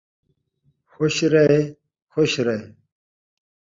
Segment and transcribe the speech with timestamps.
[0.91, 1.59] خوش ریہہ،
[2.13, 2.57] خوش ریہہ